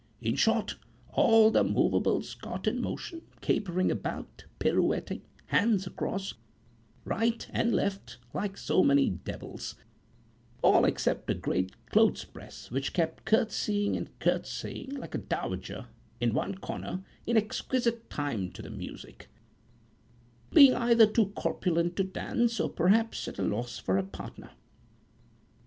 [0.19, 0.77] In short,
[1.11, 6.33] all the moveables got in motion, capering about; pirouetting, hands across,
[7.05, 9.75] right and left, like so many devils,
[10.63, 15.85] all except a great clothes press, which kept curtseying and curtseying, like a dowager,
[16.19, 19.29] in one corner, in exquisite time to the music;
[20.51, 24.49] being either too corpulent to dance, or perhaps at a loss for a partner.